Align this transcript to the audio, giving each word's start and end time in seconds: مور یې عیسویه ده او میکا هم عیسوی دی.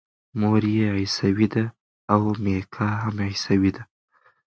مور 0.39 0.63
یې 0.77 0.87
عیسویه 0.97 1.47
ده 1.53 1.65
او 2.13 2.21
میکا 2.43 2.87
هم 3.03 3.15
عیسوی 3.29 3.71
دی. 3.75 3.83